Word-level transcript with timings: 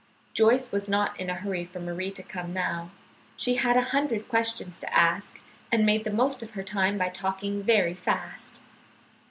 Joyce 0.33 0.71
was 0.71 0.89
not 0.89 1.19
in 1.19 1.29
a 1.29 1.35
hurry 1.35 1.63
for 1.63 1.79
Marie 1.79 2.09
to 2.09 2.23
come 2.23 2.51
now. 2.53 2.89
She 3.37 3.57
had 3.57 3.77
a 3.77 3.81
hundred 3.93 4.27
questions 4.27 4.79
to 4.79 4.91
ask, 4.91 5.39
and 5.71 5.85
made 5.85 6.05
the 6.05 6.09
most 6.11 6.41
of 6.41 6.49
her 6.57 6.63
time 6.63 6.97
by 6.97 7.09
talking 7.09 7.61
very 7.61 7.93
fast. 7.93 8.61